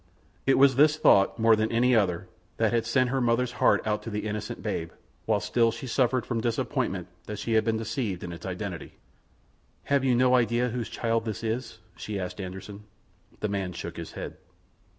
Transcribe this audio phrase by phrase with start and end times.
[0.47, 4.01] It was this thought more than any other that had sent her mother's heart out
[4.01, 4.89] to the innocent babe,
[5.27, 8.93] while still she suffered from disappointment that she had been deceived in its identity.
[9.83, 12.85] "Have you no idea whose child this is?" she asked Anderssen.
[13.41, 14.37] The man shook his head.